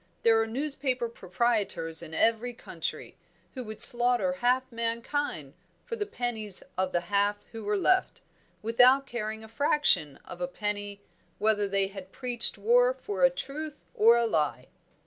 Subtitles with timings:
[0.23, 3.17] There are newspaper proprietors in every country,
[3.53, 5.53] who would slaughter half mankind
[5.85, 8.21] for the pennies of the half who were left,
[8.63, 11.03] without caring a fraction of a penny
[11.37, 14.69] whether they had preached war for a truth or a lie."